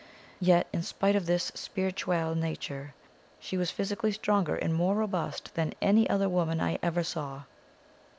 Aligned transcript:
Yet 0.39 0.65
in 0.73 0.81
spite 0.81 1.15
of 1.15 1.27
this 1.27 1.51
spirituelle 1.53 2.33
nature, 2.33 2.95
she 3.39 3.55
was 3.55 3.69
physically 3.69 4.11
stronger 4.11 4.55
and 4.55 4.73
more 4.73 4.95
robust 4.95 5.53
than 5.53 5.75
any 5.79 6.09
other 6.09 6.27
woman 6.27 6.59
I 6.59 6.79
ever 6.81 7.03
saw. 7.03 7.43